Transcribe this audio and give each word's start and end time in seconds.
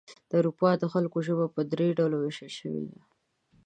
د 0.29 0.31
اروپا 0.39 0.69
د 0.77 0.83
خلکو 0.93 1.17
ژبه 1.27 1.45
په 1.55 1.61
دریو 1.71 1.97
ډلو 1.99 2.15
ویشل 2.19 2.49
شوې 2.59 2.83
ده. 2.91 2.99